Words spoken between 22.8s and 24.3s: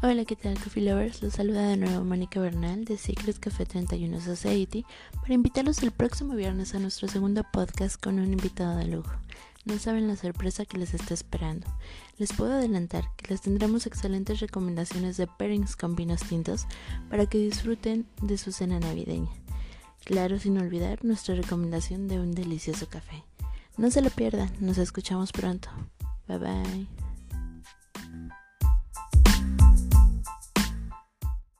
café. No se lo